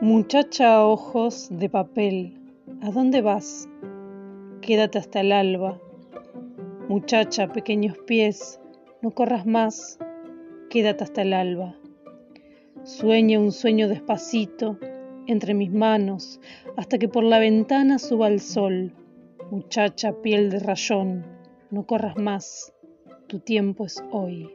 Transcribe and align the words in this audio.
Muchacha 0.00 0.84
ojos 0.84 1.48
de 1.50 1.70
papel, 1.70 2.34
¿a 2.82 2.90
dónde 2.90 3.22
vas? 3.22 3.68
Quédate 4.60 4.98
hasta 4.98 5.20
el 5.20 5.30
alba. 5.30 5.80
Muchacha 6.88 7.52
pequeños 7.52 7.96
pies, 7.98 8.60
no 9.02 9.12
corras 9.12 9.46
más, 9.46 9.98
quédate 10.68 11.04
hasta 11.04 11.22
el 11.22 11.32
alba. 11.32 11.76
Sueña 12.82 13.38
un 13.38 13.52
sueño 13.52 13.88
despacito 13.88 14.78
entre 15.26 15.54
mis 15.54 15.72
manos 15.72 16.40
hasta 16.76 16.98
que 16.98 17.08
por 17.08 17.22
la 17.22 17.38
ventana 17.38 18.00
suba 18.00 18.26
el 18.26 18.40
sol. 18.40 18.92
Muchacha 19.50 20.20
piel 20.22 20.50
de 20.50 20.58
rayón, 20.58 21.24
no 21.70 21.86
corras 21.86 22.16
más, 22.16 22.74
tu 23.28 23.38
tiempo 23.38 23.86
es 23.86 24.02
hoy. 24.10 24.50